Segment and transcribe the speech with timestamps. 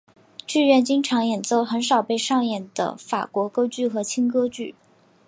[0.47, 4.73] 剧院经常演奏很少被上演的法国歌剧和轻歌剧。